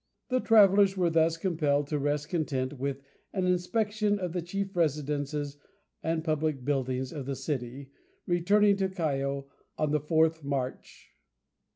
[0.29, 3.03] The travellers were thus compelled to rest content with
[3.33, 5.59] an inspection of the chief residences
[6.01, 7.91] and public buildings of the city,
[8.25, 9.45] returning to Callao
[9.77, 11.11] on the 4th March.